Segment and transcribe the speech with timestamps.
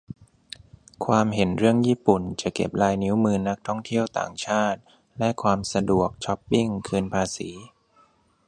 [1.05, 4.79] ความเห็นเรื่อง ญี่ปุ่นจะเก็บลายนิ้วมือนักท่องเที่ยวต่างชาติ
[5.17, 7.51] แลกความสะดวก ช็อปปิ้ง คืนภาษี